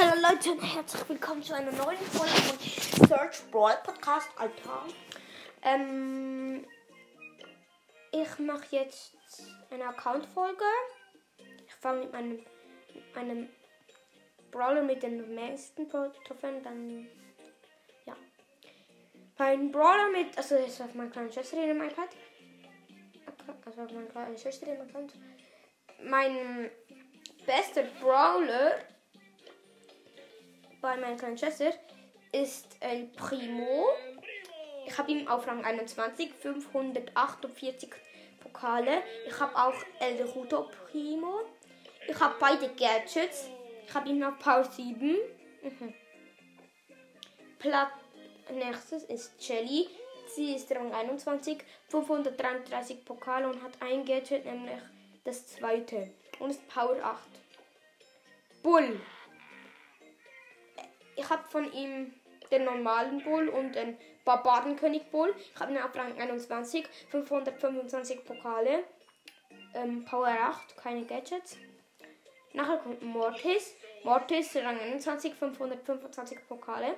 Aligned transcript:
Hallo 0.00 0.14
Leute 0.22 0.52
und 0.52 0.60
herzlich 0.60 1.08
willkommen 1.08 1.42
zu 1.42 1.54
einer 1.54 1.72
neuen 1.72 1.98
Folge 1.98 2.32
von 2.32 3.08
Search 3.08 3.50
Brawl 3.50 3.76
Podcast. 3.82 4.28
Alter. 4.36 4.86
Ähm, 5.64 6.64
ich 8.12 8.38
mache 8.38 8.76
jetzt 8.76 9.16
eine 9.72 9.86
Account-Folge. 9.86 10.62
Ich 11.66 11.74
fange 11.74 12.02
mit 12.02 12.12
meinem, 12.12 12.30
mit 12.94 13.16
meinem 13.16 13.48
Brawler 14.52 14.82
mit 14.84 15.02
den 15.02 15.34
meisten 15.34 15.88
Trophäen, 15.88 16.62
dann 16.62 17.08
ja. 18.06 18.14
Mein 19.36 19.72
Brawler 19.72 20.10
mit, 20.10 20.38
also 20.38 20.58
das 20.58 20.68
ist 20.68 20.80
auf 20.80 20.94
meiner 20.94 21.10
kleinen 21.10 21.32
Schwester 21.32 21.56
in 21.56 21.76
meinem 21.76 21.90
iPad. 21.90 22.10
Also 23.66 23.82
auf 23.82 23.90
meiner 23.90 24.06
kleinen 24.06 24.38
Schwester 24.38 24.68
in 24.68 24.92
meinem. 24.92 25.08
Mein 26.04 26.70
bester 27.44 27.82
Brawler 28.00 28.78
bei 30.80 30.96
meiner 30.96 31.16
kleinen 31.16 31.38
Schwester 31.38 31.72
ist 32.32 32.76
El 32.80 33.06
Primo. 33.16 33.86
Ich 34.86 34.96
habe 34.96 35.10
ihn 35.10 35.28
auf 35.28 35.46
Rang 35.46 35.64
21, 35.64 36.32
548 36.32 37.90
Pokale. 38.40 39.02
Ich 39.26 39.38
habe 39.38 39.54
auch 39.56 39.74
El 40.00 40.22
Ruto 40.22 40.68
Primo. 40.86 41.40
Ich 42.06 42.18
habe 42.18 42.36
beide 42.38 42.68
Gadgets. 42.68 43.48
Ich 43.86 43.94
habe 43.94 44.08
ihn 44.08 44.22
auf 44.22 44.38
Power 44.38 44.64
7. 44.64 45.16
Mhm. 45.62 45.94
Platz 47.58 47.90
nächstes 48.50 49.04
ist 49.04 49.32
Jelly. 49.46 49.88
Sie 50.34 50.54
ist 50.54 50.70
Rang 50.72 50.92
21, 50.92 51.58
533 51.88 53.04
Pokale 53.04 53.48
und 53.48 53.62
hat 53.62 53.72
ein 53.80 54.04
Gadget, 54.04 54.44
nämlich 54.44 54.80
das 55.24 55.46
zweite. 55.46 56.10
Und 56.38 56.50
ist 56.50 56.68
Power 56.68 56.96
8. 57.02 57.18
Bull 58.62 59.00
ich 61.18 61.28
habe 61.28 61.42
von 61.48 61.70
ihm 61.72 62.14
den 62.50 62.64
normalen 62.64 63.22
Bull 63.22 63.48
und 63.48 63.74
den 63.74 63.98
Barbarenkönig 64.24 65.10
Bull. 65.10 65.34
Ich 65.36 65.60
habe 65.60 65.72
ihn 65.72 65.78
auf 65.78 65.94
Rang 65.94 66.18
21, 66.18 66.86
525 67.10 68.24
Pokale, 68.24 68.84
ähm, 69.74 70.04
Power 70.04 70.28
8, 70.28 70.76
keine 70.76 71.04
Gadgets. 71.04 71.58
Nachher 72.54 72.78
kommt 72.78 73.02
Mortis. 73.02 73.74
Mortis, 74.04 74.56
Rang 74.56 74.78
21, 74.78 75.34
525 75.34 76.38
Pokale. 76.46 76.96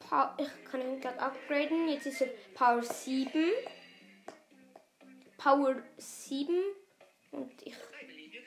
Pa 0.00 0.36
ich 0.38 0.70
kann 0.70 0.80
ihn 0.80 1.00
gerade 1.00 1.18
upgraden. 1.20 1.88
Jetzt 1.88 2.06
ist 2.06 2.20
er 2.20 2.28
Power 2.54 2.82
7. 2.82 3.30
Power 5.38 5.76
7. 5.96 6.54
Und 7.30 7.52
ich. 7.62 7.74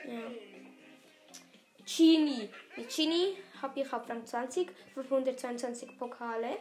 Ja. 0.05 0.31
Genie. 1.85 2.49
Genie 2.95 3.37
habe 3.61 3.79
ich 3.79 3.93
auf 3.93 4.07
Rang 4.09 4.25
20, 4.25 4.71
522 4.93 5.97
Pokale. 5.97 6.57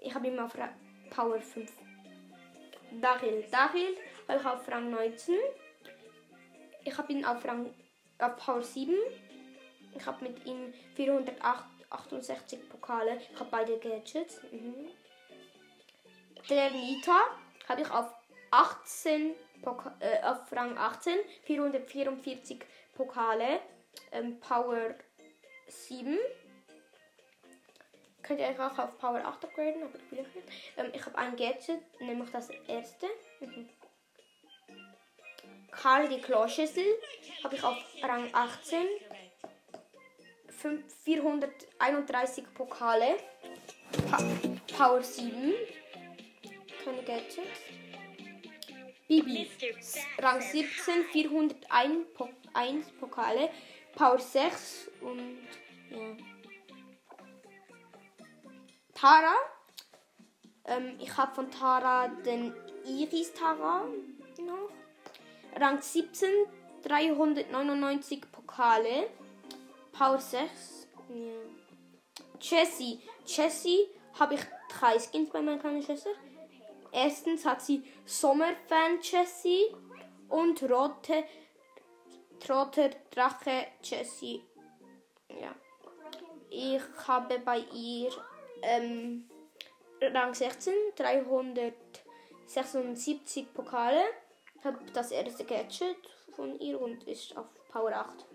Ich 0.00 0.14
habe 0.14 0.26
immer 0.28 0.44
auf 0.44 0.56
Ra 0.56 0.68
Power 1.10 1.40
5. 1.40 1.70
Daryl. 3.00 3.44
Daryl 3.50 3.96
habe 4.28 4.40
ich 4.40 4.46
auf 4.46 4.68
Rang 4.68 4.90
19. 4.90 5.36
Ich 6.84 6.96
habe 6.96 7.12
ihn 7.12 7.24
auf 7.24 7.44
Rang 7.44 7.72
auf 8.18 8.36
Power 8.36 8.62
7. 8.62 8.94
Ich 9.94 10.06
habe 10.06 10.24
mit 10.24 10.44
ihm 10.46 10.72
468 10.94 12.68
Pokale. 12.68 13.18
Ich 13.32 13.38
habe 13.38 13.48
beide 13.50 13.78
Gadgets. 13.78 14.42
Mhm. 14.50 14.88
Der 16.48 16.70
Nita 16.70 17.20
habe 17.68 17.82
ich 17.82 17.90
auf 17.90 18.12
18 18.50 19.34
Poka 19.62 19.94
äh, 20.00 20.22
auf 20.24 20.50
Rang 20.52 20.76
18 20.76 21.18
444 21.44 22.64
Pokale. 22.94 23.60
Ähm, 24.10 24.40
Power 24.40 24.94
7. 25.72 26.18
Könnt 28.22 28.40
ihr 28.40 28.46
euch 28.46 28.60
auch 28.60 28.78
auf 28.78 28.98
Power 28.98 29.24
8 29.24 29.44
upgraden, 29.44 29.82
aber 29.82 29.98
ich 29.98 30.12
nicht. 30.12 30.30
Ähm, 30.76 30.90
ich 30.92 31.04
habe 31.04 31.18
ein 31.18 31.36
Gadget, 31.36 31.80
nämlich 32.00 32.30
das 32.30 32.50
erste. 32.68 33.06
Mhm. 33.40 33.68
Karl 35.70 36.08
die 36.08 36.20
Kloschüssel 36.20 36.84
habe 37.42 37.56
ich 37.56 37.64
auf 37.64 37.76
Rang 38.02 38.28
18. 38.32 38.86
5, 40.62 40.84
431 41.04 42.44
Pokale. 42.54 43.16
Pa 44.08 44.18
Power 44.76 45.02
7. 45.02 45.52
Keine 46.84 47.02
Gadgets. 47.02 47.60
Bibi. 49.08 49.50
Rang 50.18 50.40
17, 50.40 51.04
401 51.10 52.92
Pokale. 53.00 53.50
Power 53.94 54.18
6 54.18 54.90
und 55.00 55.38
ja. 55.92 56.16
Tara. 58.94 59.34
Ähm, 60.64 60.96
ich 61.00 61.16
habe 61.16 61.34
von 61.34 61.50
Tara 61.50 62.08
den 62.08 62.54
Iris 62.84 63.32
Tara 63.32 63.84
noch. 64.38 64.70
Rang 65.60 65.80
17, 65.80 66.28
399 66.82 68.22
Pokale. 68.30 69.10
Power 69.92 70.18
6. 70.18 70.88
Ja. 71.08 71.16
Jessie. 72.40 73.00
Jessie 73.26 73.86
habe 74.18 74.34
ich 74.34 74.40
drei 74.68 74.98
Skins 74.98 75.30
bei 75.30 75.42
meiner 75.42 75.58
kleinen 75.58 75.82
Schwester. 75.82 76.10
Erstens 76.90 77.46
hat 77.46 77.62
sie 77.62 77.82
Sommerfan 78.04 79.00
Jessie 79.02 79.64
und 80.28 80.62
rote 80.64 81.24
Trotter, 82.40 82.90
Drache, 83.10 83.68
Jessie. 83.82 84.42
Ich 86.54 86.82
habe 87.08 87.38
bei 87.38 87.60
ihr 87.72 88.10
ähm, 88.60 89.26
Rang 90.02 90.34
16, 90.34 90.74
376 90.96 93.54
Pokale. 93.54 94.02
Habe 94.62 94.80
das 94.92 95.12
erste 95.12 95.46
Gadget 95.46 95.96
von 96.36 96.60
ihr 96.60 96.78
und 96.78 97.04
ist 97.04 97.34
auf 97.38 97.46
Power 97.70 97.92
8. 97.92 98.26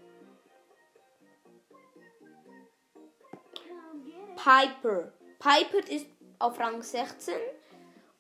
Piper. 4.36 5.14
Piper 5.38 5.88
ist 5.88 6.08
auf 6.40 6.60
Rang 6.60 6.82
16 6.82 7.36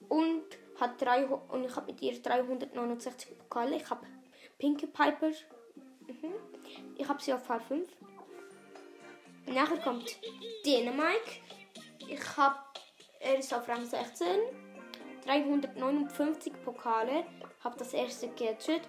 und 0.09 0.44
hat 0.79 1.02
drei 1.02 1.25
und 1.25 1.64
ich 1.64 1.75
habe 1.75 1.88
mit 1.88 2.00
ihr 2.03 2.22
369 2.22 3.35
Pokale. 3.40 3.78
Ich 3.78 3.90
habe 3.90 4.06
Pinke 4.59 4.85
Piper 4.85 5.31
Mhm. 6.08 6.34
Ich 6.97 7.08
habe 7.08 7.22
sie 7.22 7.34
auf 7.34 7.46
Part 7.46 7.64
5. 7.64 7.88
Nachher 9.47 9.78
kommt 9.78 10.18
Dänemark. 10.66 11.24
Ich 12.08 12.38
habe, 12.38 12.58
er 13.19 13.40
ist 13.40 13.53
auf 13.53 13.68
Rang 13.68 13.85
16. 13.85 14.28
359 15.25 16.53
Pokale. 16.63 17.25
Habe 17.63 17.78
das 17.78 17.94
erste 17.94 18.28
Gadget. 18.30 18.81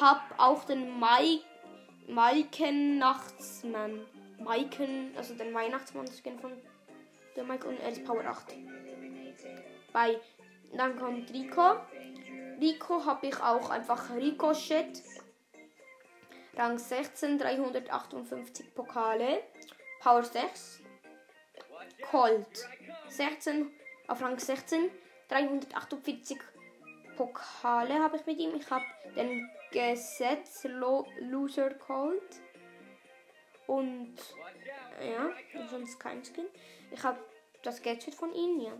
Habe 0.00 0.20
auch 0.38 0.64
den 0.64 0.98
Mai 0.98 1.38
Maiken 2.06 2.98
Nachtsmann. 2.98 4.04
Maiken, 4.38 5.12
also 5.16 5.34
den 5.34 5.52
Weihnachtsmann 5.54 6.06
von 6.40 6.52
Mike 7.46 7.68
und 7.68 7.78
er 7.80 7.90
ist 7.90 8.04
Power 8.04 8.24
8. 8.24 8.54
Bei 9.92 10.18
dann 10.72 10.96
kommt 10.96 11.32
Rico. 11.32 11.76
Rico 12.60 13.04
habe 13.04 13.26
ich 13.26 13.40
auch 13.40 13.70
einfach 13.70 14.14
Ricochet 14.14 15.02
Rang 16.56 16.78
16, 16.78 17.38
358 17.38 18.74
Pokale. 18.74 19.42
Power 20.00 20.24
6. 20.24 20.80
Colt. 22.10 22.68
16, 23.08 23.70
auf 24.08 24.22
Rang 24.22 24.38
16, 24.38 24.90
348 25.28 26.38
Pokale 27.16 27.98
habe 28.02 28.16
ich 28.16 28.24
mit 28.24 28.38
ihm. 28.38 28.54
Ich 28.54 28.70
habe 28.70 28.84
den 29.14 29.50
Gesetz 29.70 30.64
Loser 30.64 31.74
Colt. 31.74 32.40
Und 33.66 34.16
ja, 35.00 35.30
sonst 35.68 36.00
kein 36.00 36.24
Skin. 36.24 36.46
Ich 36.90 37.02
habe 37.02 37.18
das 37.62 37.82
Gadget 37.82 38.14
von 38.14 38.32
ihm, 38.32 38.60
ja. 38.60 38.72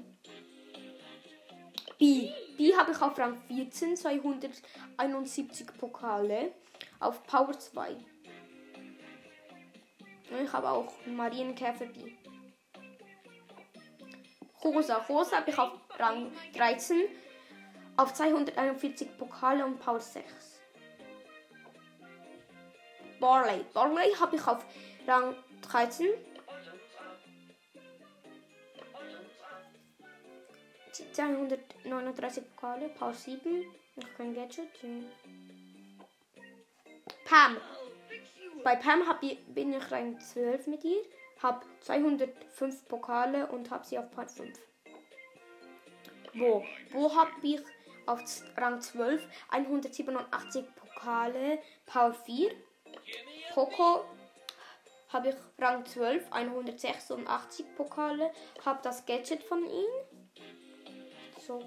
B. 1.99 2.33
B 2.57 2.75
habe 2.75 2.93
ich 2.93 3.03
auf 3.03 3.19
Rang 3.19 3.37
14, 3.47 3.95
271 3.95 5.67
Pokale 5.79 6.53
auf 6.99 7.23
Power 7.25 7.53
2. 7.59 7.95
Ich 10.31 10.53
habe 10.53 10.69
auch 10.69 10.93
Marienkäfer 11.07 11.87
B. 11.87 12.13
Rosa. 14.63 14.99
Rosa 15.09 15.39
habe 15.39 15.51
ich 15.51 15.59
auf 15.59 15.73
Rang 15.99 16.31
13 16.55 17.03
auf 17.97 18.15
241 18.15 19.17
Pokale 19.19 19.65
und 19.65 19.79
Power 19.81 20.01
6. 20.01 20.25
Barley. 23.19 23.65
Barley 23.75 24.15
habe 24.19 24.37
ich 24.37 24.47
auf 24.47 24.65
Rang 25.07 25.35
13 25.63 26.09
239 31.13 32.45
Pokale, 32.55 32.89
Power 32.91 33.15
7, 33.15 33.65
noch 33.97 34.15
kein 34.17 34.35
Gadget. 34.35 34.69
Pam. 37.25 37.57
Bei 38.63 38.77
Pam 38.77 39.07
hab 39.07 39.21
bin 39.21 39.73
ich 39.73 39.91
Rang 39.91 40.19
12 40.19 40.67
mit 40.67 40.85
ihr, 40.85 41.03
habe 41.43 41.65
205 41.81 42.89
Pokale 42.89 43.47
und 43.47 43.71
habe 43.71 43.85
sie 43.85 43.99
auf 43.99 44.11
Part 44.11 44.31
5. 44.31 44.59
Wo? 46.35 46.65
Wo 46.91 47.15
habe 47.15 47.31
ich 47.43 47.61
auf 48.07 48.21
Rang 48.57 48.81
12 48.81 49.27
187 49.51 50.65
Pokale, 50.75 51.59
Power 51.87 52.13
4. 52.13 52.51
Poco 53.55 54.05
habe 55.09 55.31
ich 55.31 55.37
Rang 55.59 55.85
12 55.85 56.31
186 56.31 57.75
Pokale, 57.77 58.31
habe 58.65 58.81
das 58.83 59.05
Gadget 59.07 59.43
von 59.43 59.65
ihm. 59.65 59.91
So. 61.47 61.59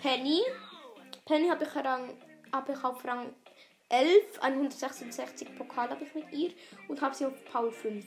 Penny. 0.00 0.42
Penny 1.26 1.48
habe 1.48 1.64
ich, 1.64 1.74
hab 2.52 2.68
ich 2.68 2.84
auf 2.84 3.04
Rang 3.04 3.34
11, 3.90 4.40
166 4.40 5.54
Pokale 5.56 5.90
habe 5.90 6.04
ich 6.04 6.14
mit 6.14 6.32
ihr 6.32 6.52
und 6.88 7.00
habe 7.02 7.14
sie 7.14 7.26
auf 7.26 7.44
Power 7.44 7.72
5. 7.72 8.04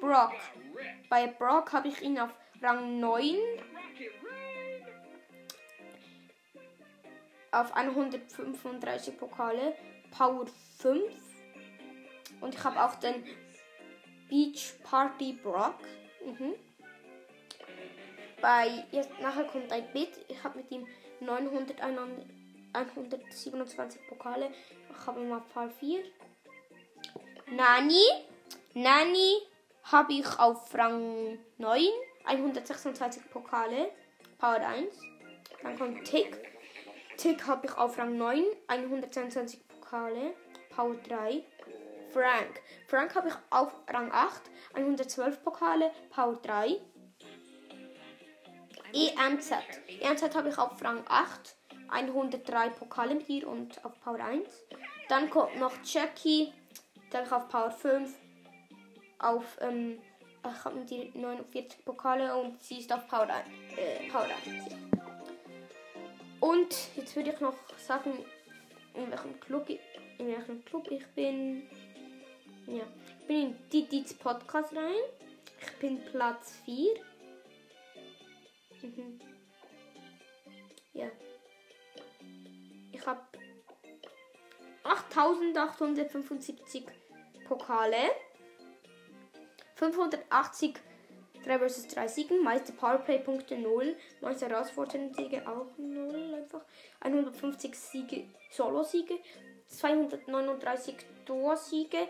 Brock. 0.00 0.34
Bei 1.08 1.26
Brock 1.26 1.72
habe 1.72 1.88
ich 1.88 2.00
ihn 2.02 2.18
auf 2.18 2.30
Rang 2.62 3.00
9 3.00 3.36
auf 7.50 7.74
135 7.74 9.18
Pokale, 9.18 9.74
Power 10.16 10.46
5. 10.78 11.02
Und 12.40 12.54
ich 12.54 12.62
habe 12.62 12.82
auch 12.82 12.94
den 12.96 13.24
Beach 14.28 14.74
Party 14.84 15.32
Brock. 15.42 15.80
Mhm. 16.24 16.54
Bei, 18.40 18.84
jetzt 18.92 19.18
nachher 19.20 19.44
kommt 19.44 19.72
ein 19.72 19.92
Bit. 19.92 20.24
Ich 20.28 20.42
habe 20.44 20.58
mit 20.58 20.70
ihm 20.70 20.86
900, 21.20 21.80
127 22.72 24.00
Pokale. 24.08 24.50
Ich 24.90 25.06
habe 25.06 25.34
auf 25.34 25.52
Power 25.52 25.70
4. 25.70 26.02
Nani. 27.50 28.04
Nani 28.74 29.38
habe 29.84 30.12
ich 30.12 30.38
auf 30.38 30.74
Rang 30.74 31.38
9. 31.58 31.82
126 32.24 33.30
Pokale. 33.30 33.90
Power 34.38 34.60
1. 34.60 35.00
Dann 35.62 35.78
kommt 35.78 36.04
Tick. 36.04 36.36
Tick 37.16 37.46
habe 37.46 37.66
ich 37.66 37.76
auf 37.76 37.98
Rang 37.98 38.16
9. 38.16 38.44
122 38.66 39.66
Pokale. 39.66 40.34
Power 40.74 40.94
3. 41.08 41.42
Frank. 42.12 42.60
Frank 42.86 43.14
habe 43.14 43.28
ich 43.28 43.34
auf 43.50 43.74
Rang 43.88 44.12
8. 44.12 44.42
112 44.74 45.42
Pokale. 45.42 45.90
Power 46.10 46.36
3. 46.36 46.80
EMZ. 48.92 49.52
EMZ 50.00 50.34
habe 50.34 50.48
ich 50.50 50.58
auf 50.58 50.82
Rang 50.82 51.02
8. 51.08 51.56
103 51.90 52.70
Pokale 52.70 53.14
mit 53.14 53.28
ihr 53.28 53.48
und 53.48 53.84
auf 53.84 54.00
Power 54.00 54.20
1. 54.20 54.48
Dann 55.08 55.30
kommt 55.30 55.58
noch 55.58 55.72
Jackie. 55.84 56.52
Dann 57.10 57.30
auf 57.30 57.48
Power 57.48 57.70
5. 57.70 58.14
Auf, 59.18 59.58
ähm, 59.60 59.98
ich 60.44 60.64
habe 60.64 60.76
mit 60.76 60.90
ihr 60.90 61.10
49 61.14 61.84
Pokale 61.84 62.36
und 62.36 62.62
sie 62.62 62.80
ist 62.80 62.92
auf 62.92 63.06
Power 63.08 63.28
1. 63.28 63.48
Äh, 63.76 64.08
Power 64.10 64.24
1. 64.24 64.74
Und 66.40 66.76
jetzt 66.96 67.16
würde 67.16 67.30
ich 67.30 67.40
noch 67.40 67.56
sagen, 67.76 68.12
in 68.94 69.10
welchem 69.10 69.40
Club 69.40 69.68
ich, 69.68 69.80
in 70.18 70.28
welchem 70.28 70.64
Club 70.64 70.88
ich 70.90 71.06
bin. 71.08 71.68
Ja, 72.66 72.84
ich 73.20 73.26
bin 73.26 73.36
in 73.36 73.68
Didits 73.70 74.14
Podcast 74.14 74.74
rein. 74.74 74.94
Ich 75.60 75.72
bin 75.78 76.00
Platz 76.04 76.58
4. 76.64 76.94
Mhm. 78.82 79.20
Ja. 80.92 81.06
8875 84.88 86.84
Pokale. 87.46 88.10
580 89.76 90.80
3 91.44 91.58
vs. 91.58 91.88
3 91.88 92.08
Siegen, 92.08 92.42
meiste 92.42 92.72
Powerplay-Punkte 92.72 93.56
0, 93.56 93.96
meiste 94.20 94.48
Herausforderungen-Siege 94.48 95.48
auch 95.48 95.66
0 95.78 96.34
einfach, 96.34 96.64
150 97.00 97.74
Siege, 97.74 98.24
Solo-Siege, 98.50 99.18
239 99.66 100.96
Duo-Siege, 101.24 102.08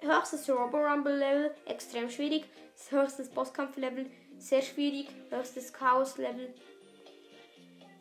höchstes 0.00 0.48
Robo-Rumble-Level, 0.48 1.54
extrem 1.66 2.10
schwierig, 2.10 2.44
höchstes 2.90 3.30
Bosskampf-Level, 3.30 4.10
sehr 4.38 4.62
schwierig, 4.62 5.08
höchstes 5.30 5.72
Chaos-Level, 5.72 6.54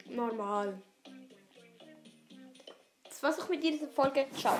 normal. 0.10 0.82
War's 3.22 3.40
auch 3.40 3.50
mit 3.50 3.64
dieser 3.64 3.88
Folge. 3.88 4.26
Ciao. 4.38 4.54